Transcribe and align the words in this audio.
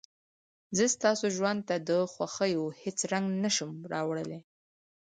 زه 0.77 0.85
ستاسو 0.95 1.25
ژوند 1.35 1.59
ته 1.67 1.75
د 1.89 1.89
خوښيو 2.13 2.65
هېڅ 2.81 2.99
رنګ 3.11 3.27
نه 3.43 3.49
شم 3.55 3.71
راوړلى. 3.93 4.39